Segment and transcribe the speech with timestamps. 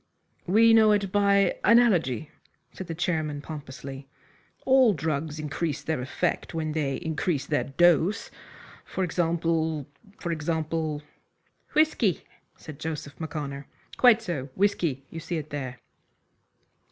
[0.47, 2.31] "We know it by analogy,"
[2.73, 4.07] said the chairman, pompously.
[4.65, 8.31] "All drugs increase their effect when they increase their dose;
[8.83, 9.85] for example
[10.19, 11.03] for example"
[11.75, 12.23] "Whisky,"
[12.57, 13.67] said Joseph M'Connor.
[13.95, 14.49] "Quite so.
[14.55, 15.05] Whisky.
[15.11, 15.77] You see it there."